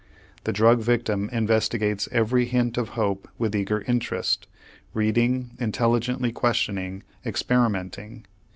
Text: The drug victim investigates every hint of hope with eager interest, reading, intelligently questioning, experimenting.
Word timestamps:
The 0.45 0.51
drug 0.51 0.79
victim 0.79 1.29
investigates 1.31 2.09
every 2.11 2.45
hint 2.45 2.75
of 2.75 2.89
hope 2.97 3.27
with 3.37 3.55
eager 3.55 3.81
interest, 3.81 4.47
reading, 4.95 5.51
intelligently 5.59 6.31
questioning, 6.31 7.03
experimenting. 7.23 8.25